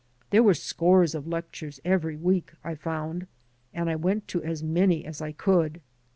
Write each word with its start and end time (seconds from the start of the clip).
There 0.31 0.41
were 0.41 0.55
scores 0.55 1.13
of 1.13 1.27
lectures 1.27 1.79
every 1.85 2.15
week, 2.17 2.53
I 2.63 2.73
foimd, 2.73 3.27
and 3.71 3.87
I 3.87 3.95
went 3.95 4.27
to 4.29 4.41
as 4.41 4.63
many 4.63 5.05
as 5.05 5.21
I 5.21 5.31
could. 5.31 5.79